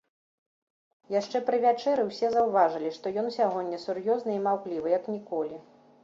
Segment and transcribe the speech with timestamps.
[1.19, 5.61] Яшчэ пры вячэры ўсе заўважылі, што ён сягоння сур'ёзны і маўклівы, як ніколі.